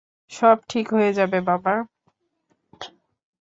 সব 0.31 0.57
ঠিক 0.69 0.85
হয়ে 0.93 1.11
যাবে, 1.13 1.39
বাবা। 1.41 1.75